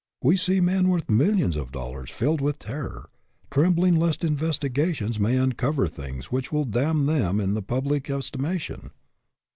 [0.23, 3.11] We see men worth millions of dollars filled with terror;
[3.51, 8.89] trembling lest investigations may uncover things which will damn them in the public estimation